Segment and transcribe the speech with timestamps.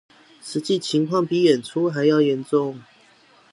[0.41, 2.81] 實際情況比演出的還嚴重